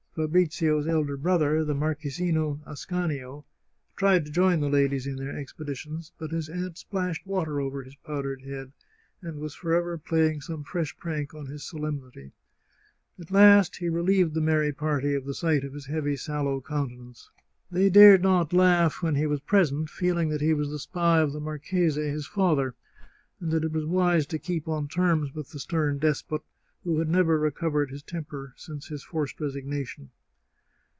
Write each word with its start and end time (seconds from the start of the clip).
Fabrizio's 0.13 0.87
elder 0.89 1.15
brother, 1.15 1.63
the 1.63 1.73
Marchesino 1.73 2.59
Ascanio, 2.67 3.45
tried 3.95 4.25
to 4.25 4.31
join 4.31 4.59
the 4.59 4.67
ladies 4.67 5.07
in 5.07 5.15
their 5.15 5.37
expeditions, 5.37 6.11
but 6.19 6.31
his 6.31 6.49
aunt 6.49 6.77
splashed 6.77 7.25
water 7.25 7.61
over 7.61 7.81
his 7.81 7.95
powdered 7.95 8.41
head, 8.41 8.73
and 9.21 9.39
was 9.39 9.55
forever 9.55 9.97
playing 9.97 10.41
some 10.41 10.65
fresh 10.65 10.97
prank 10.97 11.33
on 11.33 11.45
his 11.45 11.63
solemnity. 11.63 12.33
At 13.17 13.31
last 13.31 13.77
he 13.77 13.87
relieved 13.87 14.33
the 14.33 14.41
merry 14.41 14.73
party 14.73 15.15
of 15.15 15.23
the 15.23 15.33
sight 15.33 15.63
of 15.63 15.71
his 15.73 15.85
heavy 15.85 16.17
sallow 16.17 16.59
countenance. 16.59 17.29
They 17.71 17.89
dared 17.89 18.21
not 18.21 18.51
laugh 18.51 19.01
when 19.01 19.15
he 19.15 19.25
was 19.27 19.39
present, 19.39 19.89
feeling 19.89 20.27
that 20.27 20.41
he 20.41 20.47
24 20.47 20.57
The 20.73 20.77
Chartreuse 20.77 20.83
of 20.87 20.91
Parma 20.91 21.23
was 21.23 21.29
the 21.29 21.29
spy 21.29 21.29
of 21.29 21.31
the 21.31 21.39
marchese, 21.39 22.01
his 22.09 22.27
father, 22.27 22.75
and 23.39 23.49
that 23.51 23.63
it 23.63 23.71
was 23.71 23.85
wise 23.85 24.25
to 24.27 24.37
keep 24.37 24.67
on 24.67 24.89
terms 24.89 25.33
with 25.33 25.51
the 25.51 25.59
stern 25.59 25.99
despot, 25.99 26.41
who 26.83 26.97
had 26.97 27.07
never 27.07 27.37
recovered 27.37 27.91
his 27.91 28.01
temper 28.01 28.51
since 28.57 28.87
his 28.87 29.03
forced 29.03 29.39
resignation. 29.39 30.09